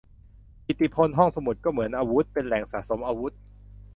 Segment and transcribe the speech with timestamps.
[0.65, 3.33] กิตติพล: ห้องสมุดก็เหมือนอาวุธ เป็นแหล่งสะสมอาวุธ